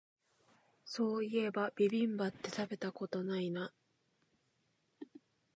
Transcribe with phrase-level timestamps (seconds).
[0.83, 3.71] そういえばビビンバって食べたことないな